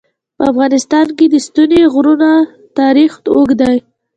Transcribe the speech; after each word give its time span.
په 0.37 0.43
افغانستان 0.51 1.07
کې 1.17 1.25
د 1.29 1.35
ستوني 1.45 1.81
غرونه 1.93 2.29
تاریخ 2.79 3.11
اوږد 3.35 3.59
دی. 3.67 3.77